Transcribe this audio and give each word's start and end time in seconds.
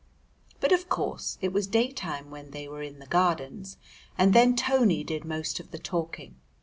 But 0.59 0.71
of 0.71 0.89
course 0.89 1.37
it 1.41 1.53
was 1.53 1.67
daytime 1.67 2.31
when 2.31 2.49
they 2.49 2.67
were 2.67 2.81
in 2.81 2.97
the 2.97 3.05
Gardens, 3.05 3.77
and 4.17 4.33
then 4.33 4.55
Tony 4.55 5.03
did 5.03 5.25
most 5.25 5.59
of 5.59 5.69
the 5.69 5.77
talking. 5.77 6.37